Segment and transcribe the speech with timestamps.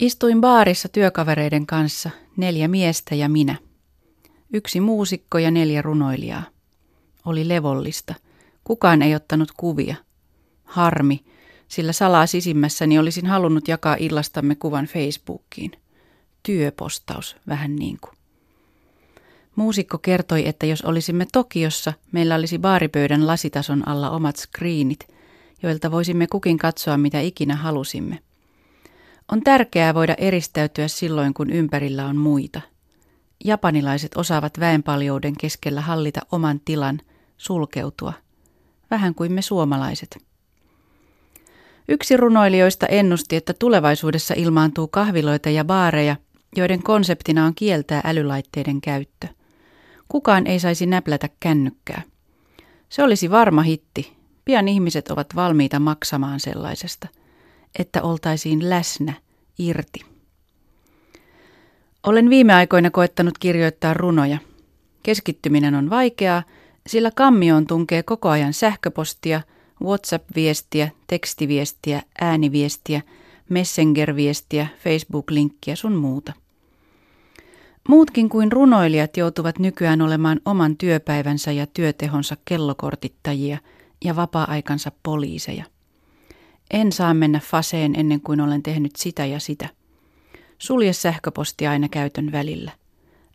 [0.00, 3.56] Istuin baarissa työkavereiden kanssa, neljä miestä ja minä.
[4.52, 6.42] Yksi muusikko ja neljä runoilijaa.
[7.24, 8.14] Oli levollista.
[8.64, 9.94] Kukaan ei ottanut kuvia.
[10.64, 11.24] Harmi,
[11.68, 15.72] sillä salaa sisimmässäni olisin halunnut jakaa illastamme kuvan Facebookiin.
[16.42, 18.16] Työpostaus, vähän niin kuin.
[19.56, 25.08] Muusikko kertoi, että jos olisimme Tokiossa, meillä olisi baaripöydän lasitason alla omat screenit,
[25.62, 28.25] joilta voisimme kukin katsoa mitä ikinä halusimme.
[29.32, 32.60] On tärkeää voida eristäytyä silloin, kun ympärillä on muita.
[33.44, 37.00] Japanilaiset osaavat väenpaljouden keskellä hallita oman tilan,
[37.36, 38.12] sulkeutua.
[38.90, 40.18] Vähän kuin me suomalaiset.
[41.88, 46.16] Yksi runoilijoista ennusti, että tulevaisuudessa ilmaantuu kahviloita ja baareja,
[46.56, 49.26] joiden konseptina on kieltää älylaitteiden käyttö.
[50.08, 52.02] Kukaan ei saisi näplätä kännykkää.
[52.88, 54.16] Se olisi varma hitti.
[54.44, 57.08] Pian ihmiset ovat valmiita maksamaan sellaisesta,
[57.78, 59.12] että oltaisiin läsnä,
[59.58, 60.00] irti.
[62.06, 64.38] Olen viime aikoina koettanut kirjoittaa runoja.
[65.02, 66.42] Keskittyminen on vaikeaa,
[66.86, 69.40] sillä kammioon tunkee koko ajan sähköpostia,
[69.84, 73.02] WhatsApp-viestiä, tekstiviestiä, ääniviestiä,
[73.48, 76.32] Messenger-viestiä, Facebook-linkkiä sun muuta.
[77.88, 83.58] Muutkin kuin runoilijat joutuvat nykyään olemaan oman työpäivänsä ja työtehonsa kellokortittajia
[84.04, 85.64] ja vapaa-aikansa poliiseja.
[86.70, 89.68] En saa mennä faseen ennen kuin olen tehnyt sitä ja sitä.
[90.58, 92.72] Sulje sähköposti aina käytön välillä.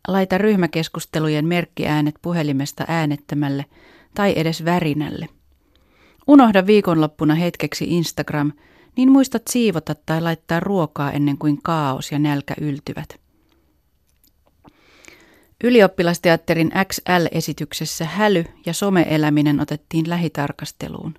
[0.08, 3.66] Laita ryhmäkeskustelujen merkkiäänet puhelimesta äänettömälle
[4.14, 5.28] tai edes värinälle.
[6.28, 8.52] Unohda viikonloppuna hetkeksi Instagram,
[8.98, 13.20] niin muistat siivota tai laittaa ruokaa ennen kuin kaos ja nälkä yltyvät.
[15.64, 21.14] Ylioppilasteatterin XL-esityksessä häly ja someeläminen otettiin lähitarkasteluun.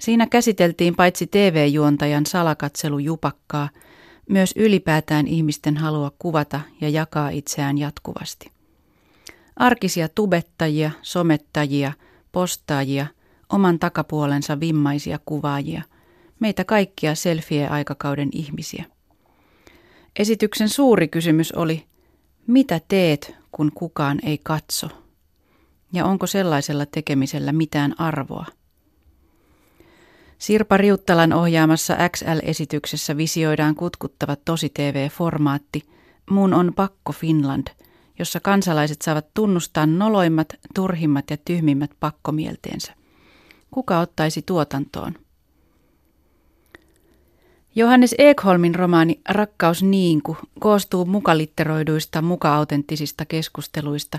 [0.00, 3.68] Siinä käsiteltiin paitsi TV-juontajan salakatselujupakkaa,
[4.28, 8.50] myös ylipäätään ihmisten halua kuvata ja jakaa itseään jatkuvasti.
[9.56, 11.92] Arkisia tubettajia, somettajia,
[12.32, 13.06] postaajia,
[13.48, 15.82] oman takapuolensa vimmaisia kuvaajia,
[16.40, 18.84] meitä kaikkia selfie-aikakauden ihmisiä.
[20.18, 21.84] Esityksen suuri kysymys oli,
[22.46, 24.88] mitä teet, kun kukaan ei katso?
[25.92, 28.46] Ja onko sellaisella tekemisellä mitään arvoa?
[30.44, 35.82] Sirpa Riuttalan ohjaamassa XL-esityksessä visioidaan kutkuttava tosi-TV-formaatti
[36.30, 37.66] Mun on pakko Finland,
[38.18, 42.92] jossa kansalaiset saavat tunnustaa noloimmat, turhimmat ja tyhmimmät pakkomielteensä.
[43.70, 45.14] Kuka ottaisi tuotantoon?
[47.74, 54.18] Johannes Ekholmin romaani Rakkaus Niinku koostuu mukalitteroiduista muka-autenttisista keskusteluista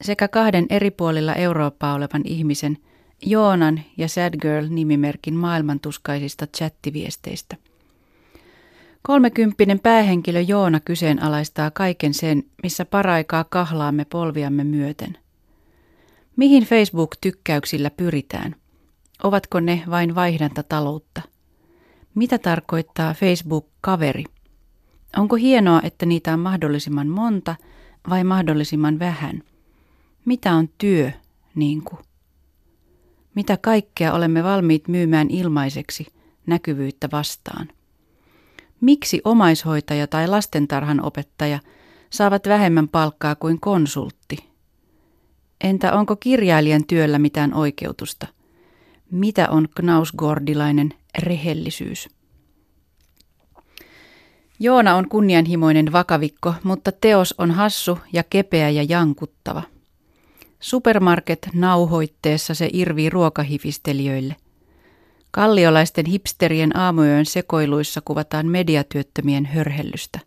[0.00, 2.78] sekä kahden eri puolilla Eurooppaa olevan ihmisen–
[3.22, 7.56] Joonan ja Sad Girl-nimimerkin maailmantuskaisista chattiviesteistä.
[9.02, 15.18] Kolmekymppinen päähenkilö Joona kyseenalaistaa kaiken sen, missä paraikaa kahlaamme polviamme myöten.
[16.36, 18.56] Mihin Facebook-tykkäyksillä pyritään?
[19.22, 21.22] Ovatko ne vain vaihdantataloutta?
[22.14, 24.24] Mitä tarkoittaa Facebook-kaveri?
[25.16, 27.56] Onko hienoa, että niitä on mahdollisimman monta
[28.10, 29.42] vai mahdollisimman vähän?
[30.24, 31.12] Mitä on työ,
[31.54, 32.05] niin kuin?
[33.36, 36.06] Mitä kaikkea olemme valmiit myymään ilmaiseksi
[36.46, 37.68] näkyvyyttä vastaan?
[38.80, 41.58] Miksi omaishoitaja tai lastentarhan opettaja
[42.10, 44.36] saavat vähemmän palkkaa kuin konsultti?
[45.60, 48.26] Entä onko kirjailijan työllä mitään oikeutusta?
[49.10, 52.08] Mitä on knausgordilainen rehellisyys?
[54.58, 59.62] Joona on kunnianhimoinen vakavikko, mutta teos on hassu ja kepeä ja jankuttava–
[60.66, 64.36] Supermarket nauhoitteessa se irvii ruokahifistelijöille.
[65.30, 70.18] Kalliolaisten hipsterien aamuyön sekoiluissa kuvataan mediatyöttömien hörhellystä.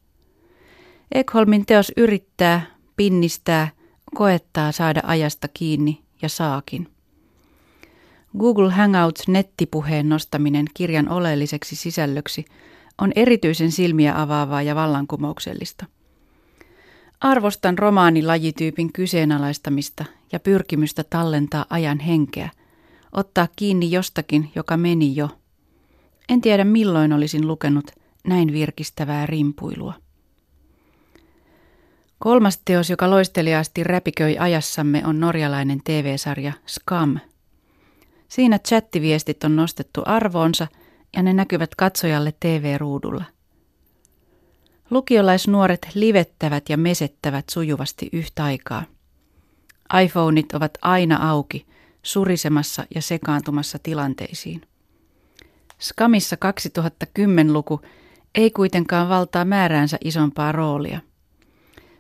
[1.11, 3.67] Ekholmin teos yrittää, pinnistää,
[4.16, 6.88] koettaa saada ajasta kiinni ja saakin.
[8.38, 12.45] Google Hangouts nettipuheen nostaminen kirjan oleelliseksi sisällöksi
[13.01, 15.85] on erityisen silmiä avaavaa ja vallankumouksellista.
[17.21, 22.50] Arvostan romaanilajityypin kyseenalaistamista ja pyrkimystä tallentaa ajan henkeä,
[23.12, 25.30] ottaa kiinni jostakin, joka meni jo.
[26.30, 27.92] En tiedä milloin olisin lukenut
[28.27, 29.94] näin virkistävää rimpuilua.
[32.19, 37.19] Kolmas teos, joka loisteliaasti räpiköi ajassamme, on norjalainen TV-sarja Scam.
[38.27, 40.68] Siinä chattiviestit on nostettu arvoonsa
[41.16, 43.24] ja ne näkyvät katsojalle TV-ruudulla–
[44.89, 48.83] Lukiolaisnuoret livettävät ja mesettävät sujuvasti yhtä aikaa.
[50.03, 51.65] iPhoneit ovat aina auki,
[52.03, 54.62] surisemassa ja sekaantumassa tilanteisiin.
[55.80, 57.81] Skamissa 2010-luku
[58.36, 61.00] ei kuitenkaan valtaa määräänsä isompaa roolia.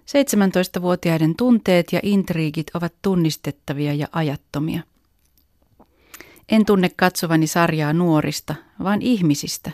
[0.09, 4.81] 17-vuotiaiden tunteet ja intriigit ovat tunnistettavia ja ajattomia.
[6.49, 9.71] En tunne katsovani sarjaa nuorista, vaan ihmisistä.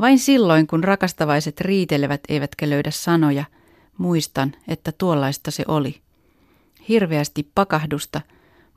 [0.00, 3.44] Vain silloin, kun rakastavaiset riitelevät eivätkä löydä sanoja,
[3.98, 6.00] muistan, että tuollaista se oli.
[6.88, 8.20] Hirveästi pakahdusta,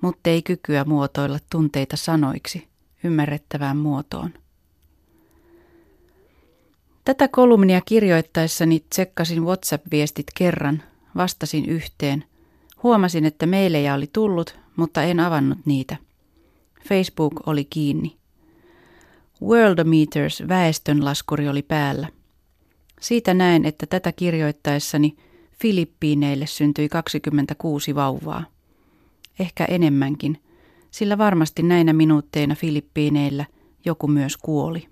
[0.01, 2.67] mutta ei kykyä muotoilla tunteita sanoiksi,
[3.03, 4.33] ymmärrettävään muotoon.
[7.05, 10.83] Tätä kolumnia kirjoittaessani tsekkasin WhatsApp-viestit kerran,
[11.15, 12.23] vastasin yhteen.
[12.83, 15.97] Huomasin, että meilejä oli tullut, mutta en avannut niitä.
[16.87, 18.20] Facebook oli kiinni.
[19.43, 22.07] Worldometers väestönlaskuri oli päällä.
[22.99, 25.15] Siitä näen, että tätä kirjoittaessani
[25.61, 28.43] Filippiineille syntyi 26 vauvaa.
[29.39, 30.41] Ehkä enemmänkin,
[30.91, 33.45] sillä varmasti näinä minuutteina Filippiineillä
[33.85, 34.90] joku myös kuoli.